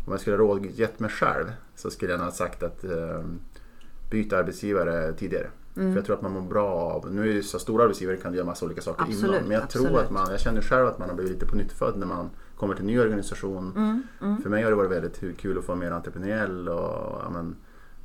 [0.07, 3.41] om jag skulle ha rådgett mig själv så skulle jag nog ha sagt att ehm,
[4.11, 5.47] byta arbetsgivare tidigare.
[5.77, 5.93] Mm.
[5.93, 8.33] För jag tror att man mår bra av, nu är det så stora arbetsgivare kan
[8.33, 9.43] du göra massa olika saker Absolut, innan.
[9.49, 10.05] Men jag tror absolut.
[10.05, 12.31] att man, jag känner själv att man har blivit lite på nytt född när man
[12.57, 13.73] kommer till en ny organisation.
[13.77, 14.03] Mm.
[14.23, 14.43] Mm.
[14.43, 17.57] För mig har det varit väldigt kul att få vara mer entreprenöriell och ja, men,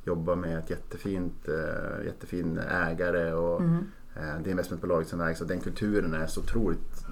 [0.04, 3.76] jobba med ett jättefint, eh, jättefin ägare och Mm.
[4.16, 7.04] eh, det investmentbolaget som ägs och den kulturen är så otroligt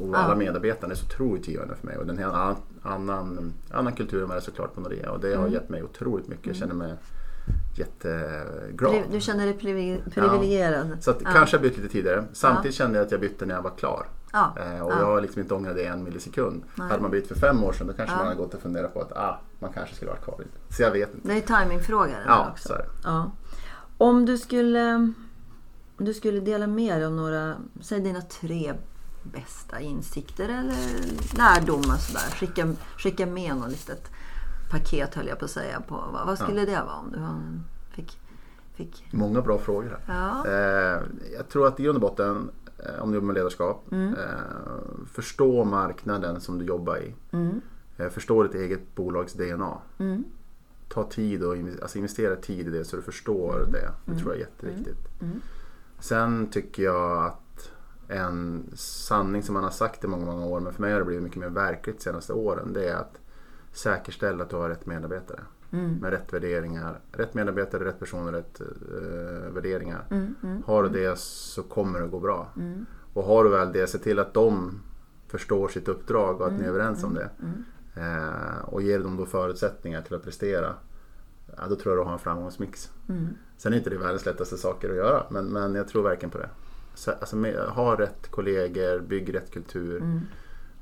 [0.00, 3.92] och alla medarbetarna är så otroligt givande för mig och den här annan, annan, annan
[3.92, 5.52] kultur än vad det är såklart på Nordea och det har Mm.
[5.52, 6.46] gett mig otroligt mycket.
[6.46, 6.94] Jag känner mig
[7.74, 9.02] jätteglad.
[9.10, 10.96] Du känner dig privi- privilegierad?
[11.00, 11.30] Så att, Ja.
[11.32, 12.24] kanske jag bytt lite tidigare.
[12.32, 14.06] Samtidigt kände jag att jag bytte när jag var klar.
[14.32, 14.54] Ja.
[14.56, 14.98] Eh, och Ja.
[14.98, 16.62] jag har liksom inte ångrat det en millisekund.
[16.74, 16.88] Nej.
[16.88, 18.18] Hade man bytt för fem år sedan då kanske Ja.
[18.18, 20.74] man hade gått och funderat på att ah, man kanske skulle vara kvar lite.
[20.76, 21.28] Så jag vet inte.
[21.28, 22.68] Det är timingfråga det Ja, också.
[22.68, 22.88] så är det.
[23.04, 23.30] Ja.
[23.98, 25.12] Om du skulle
[25.98, 28.72] Om du skulle dela med dig av några, säg dina tre
[29.22, 30.76] bästa insikter eller
[31.38, 32.30] lärdomar sådär.
[32.36, 34.10] Skicka, skicka med något litet
[34.70, 35.80] paket höll jag på att säga.
[35.80, 37.18] På, vad, vad skulle det vara om du
[37.96, 38.18] fick,
[38.74, 39.06] fick...
[39.10, 40.14] Många bra frågor här.
[40.14, 40.46] Ja.
[40.46, 41.02] Eh,
[41.36, 44.14] jag tror att i grund och botten, eh, om du jobbar med ledarskap, Mm.
[44.14, 44.18] eh,
[45.12, 47.14] förstå marknaden som du jobbar i.
[47.30, 47.60] Mm.
[47.96, 49.78] Eh, förstå ditt eget bolags DNA.
[49.98, 50.24] Mm.
[50.88, 53.90] Ta tid och alltså investera tid i det så du förstår det.
[54.04, 55.20] Det tror jag är jätteviktigt.
[55.20, 55.40] Mm.
[55.98, 57.70] Sen tycker jag att
[58.08, 61.04] en sanning som man har sagt i många, många år, men för mig har det
[61.04, 63.18] blivit mycket mer verkligt de senaste åren, det är att
[63.72, 65.40] säkerställa att du har rätt medarbetare.
[65.70, 65.94] Mm.
[65.94, 67.00] Med rätt värderingar.
[67.12, 70.04] Rätt medarbetare, rätt personer, rätt eh, värderingar.
[70.10, 70.34] Mm.
[70.42, 70.62] Mm.
[70.66, 72.48] Har du det så kommer det gå bra.
[72.56, 72.86] Mm.
[73.12, 74.80] Och har du väl det, se till att de
[75.28, 77.30] förstår sitt uppdrag och att ni är överens om det.
[77.42, 77.64] Mm.
[77.94, 80.74] Eh, och ger dem då förutsättningar till att prestera.
[81.56, 82.90] Ja, då tror jag du har en framgångsmix.
[83.08, 83.28] Mm.
[83.56, 86.38] Sen är inte det världens lättaste saker att göra, men, men jag tror verkligen på
[86.38, 86.48] det.
[86.94, 89.96] Så, alltså, med, ha rätt kollegor, bygg rätt kultur.
[89.96, 90.20] Mm.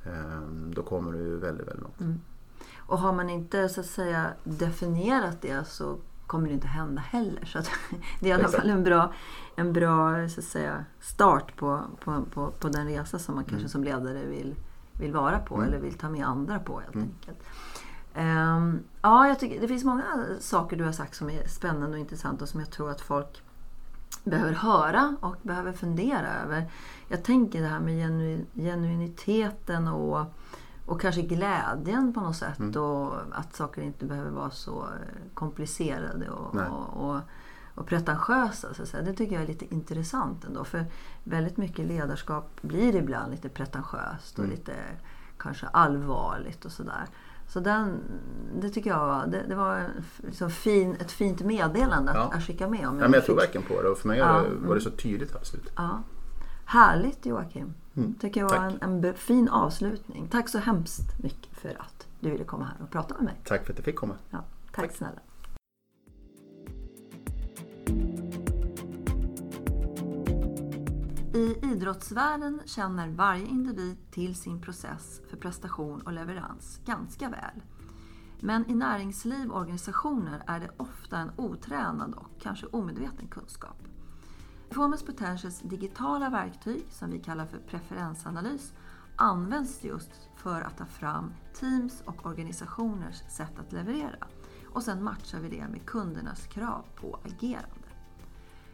[0.04, 2.00] Eh, då kommer du väldigt, väldigt långt.
[2.86, 5.96] Och har man inte så att säga definierat det så
[6.26, 7.44] kommer det inte hända heller.
[7.44, 7.58] Så
[8.20, 9.12] det är i alla fall en bra,
[9.56, 13.68] en bra så att säga, start på, på, på, på den resa som man kanske
[13.68, 14.54] som ledare vill,
[14.92, 15.68] vill vara på Mm.
[15.68, 17.08] eller vill ta med andra på helt Mm.
[17.08, 17.38] enkelt.
[18.14, 20.04] Ehm, ja, jag tycker, det finns många
[20.40, 23.42] saker du har sagt som är spännande och intressanta och som jag tror att folk
[24.24, 26.70] behöver höra och behöver fundera över.
[27.08, 30.24] Jag tänker det här med genu, genuiniteten och,
[30.86, 32.82] och kanske glädjen på något sätt Mm.
[32.82, 37.20] och att saker inte behöver vara så eh, komplicerade och, och, och,
[37.74, 38.74] och pretentiösa.
[38.74, 39.02] Så att säga.
[39.02, 40.64] Det tycker jag är lite intressant ändå.
[40.64, 40.84] För
[41.24, 44.50] väldigt mycket ledarskap blir ibland lite pretentiöst och Mm.
[44.56, 44.72] lite
[45.38, 47.04] kanske allvarligt och sådär.
[47.48, 47.98] Så den,
[48.60, 49.82] det tycker jag var, det, det var
[50.16, 52.36] liksom fin, ett fint meddelande att, Ja.
[52.36, 52.88] att skicka med.
[52.88, 54.46] Om Ja, men jag tror fick- verkligen på det och för mig Ja, har det,
[54.48, 54.66] mm.
[54.68, 55.72] var det så tydligt här på slutet.
[55.76, 56.02] Ja.
[56.64, 57.74] Härligt Joakim.
[57.96, 58.14] Mm.
[58.14, 60.28] tycker jag var en, en fin avslutning.
[60.28, 63.34] Tack så hemskt mycket för att du ville komma här och prata med mig.
[63.44, 64.14] Tack för att jag fick komma.
[64.30, 64.96] Ja, tack, Tack.
[64.96, 65.20] snälla.
[71.34, 77.62] I idrottsvärlden känner varje individ till sin process för prestation och leverans ganska väl.
[78.40, 83.82] Men i näringsliv och organisationer är det ofta en otränad och kanske omedveten kunskap.
[84.68, 88.72] Performance Potentials digitala verktyg, som vi kallar för preferensanalys,
[89.16, 94.26] används just för att ta fram teams och organisationers sätt att leverera.
[94.72, 97.88] Och sen matchar vi det med kundernas krav på agerande.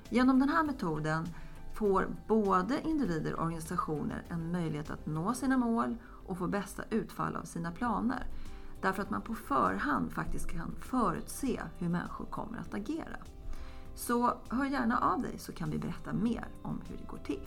[0.09, 1.29] Genom den här metoden
[1.75, 7.37] får både individer och organisationer en möjlighet att nå sina mål och få bästa utfall
[7.37, 8.27] av sina planer.
[8.81, 13.17] Därför att man på förhand faktiskt kan förutse hur människor kommer att agera.
[13.95, 17.41] Så hör gärna av dig så kan vi berätta mer om hur det går till.